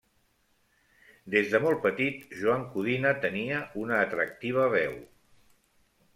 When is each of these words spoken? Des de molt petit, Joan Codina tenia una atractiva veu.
Des 1.35 1.51
de 1.51 1.61
molt 1.65 1.83
petit, 1.83 2.23
Joan 2.39 2.65
Codina 2.73 3.13
tenia 3.27 3.61
una 3.83 4.01
atractiva 4.09 4.67
veu. 4.79 4.99